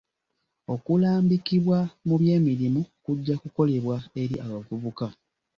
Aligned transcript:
Okulambikibwa 0.73 1.79
mu 2.07 2.15
by'emirimu 2.21 2.81
kujja 3.03 3.35
kukolebwa 3.41 3.95
eri 4.21 4.35
abavubuka. 4.45 5.05